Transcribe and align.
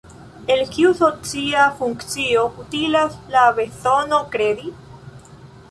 Al 0.53 0.61
kiu 0.75 0.93
socia 0.99 1.65
funkcio 1.81 2.47
utilas 2.65 3.19
la 3.37 3.45
bezono 3.61 4.23
kredi? 4.37 4.77